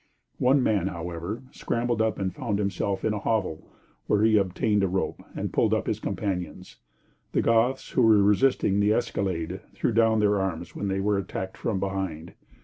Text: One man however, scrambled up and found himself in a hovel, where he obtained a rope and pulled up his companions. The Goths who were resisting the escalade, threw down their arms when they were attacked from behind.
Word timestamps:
One 0.39 0.63
man 0.63 0.87
however, 0.87 1.43
scrambled 1.51 2.01
up 2.01 2.17
and 2.17 2.33
found 2.33 2.57
himself 2.57 3.05
in 3.05 3.13
a 3.13 3.19
hovel, 3.19 3.61
where 4.07 4.23
he 4.23 4.35
obtained 4.35 4.81
a 4.81 4.87
rope 4.87 5.21
and 5.35 5.53
pulled 5.53 5.75
up 5.75 5.85
his 5.85 5.99
companions. 5.99 6.77
The 7.33 7.43
Goths 7.43 7.91
who 7.91 8.01
were 8.01 8.23
resisting 8.23 8.79
the 8.79 8.93
escalade, 8.93 9.59
threw 9.75 9.91
down 9.91 10.19
their 10.19 10.39
arms 10.41 10.75
when 10.75 10.87
they 10.87 11.01
were 11.01 11.19
attacked 11.19 11.55
from 11.55 11.79
behind. 11.79 12.33